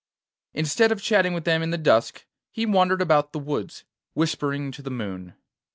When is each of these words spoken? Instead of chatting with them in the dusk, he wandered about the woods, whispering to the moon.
Instead 0.55 0.91
of 0.91 0.99
chatting 0.99 1.31
with 1.31 1.43
them 1.43 1.61
in 1.61 1.69
the 1.69 1.77
dusk, 1.77 2.25
he 2.49 2.65
wandered 2.65 3.03
about 3.03 3.33
the 3.33 3.37
woods, 3.37 3.83
whispering 4.15 4.71
to 4.71 4.81
the 4.81 4.89
moon. 4.89 5.35